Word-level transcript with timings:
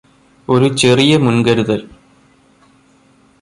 ഒരു 0.47 0.67
ചെറിയ 0.73 1.17
മുൻകരുതൽ 1.17 1.81